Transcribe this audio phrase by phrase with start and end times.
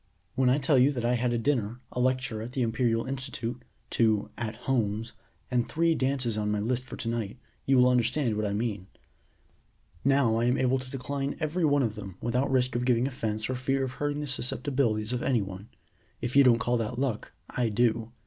[0.33, 3.61] "When I tell you that I had a dinner, a lecture at the Imperial institute,
[3.91, 5.13] two 'at homes,'
[5.51, 8.87] and three dances on my list for to night, you will understand what I mean.
[10.03, 13.47] Now I am able to decline every one of them without risk of giving offense
[13.47, 15.69] or fear of hurting the susceptibilities of any one.
[16.19, 18.11] If you don't call that luck, I do.